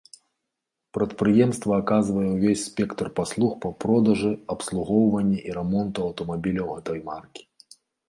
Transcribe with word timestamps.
Прадпрыемства 0.97 1.73
аказвае 1.81 2.23
ўвесь 2.31 2.65
спектр 2.71 3.13
паслуг 3.21 3.53
па 3.67 3.73
продажы, 3.87 4.33
абслугоўванні 4.57 5.39
і 5.47 5.57
рамонту 5.63 5.99
аўтамабіляў 6.11 6.67
гэтай 6.77 6.99
маркі. 7.15 7.51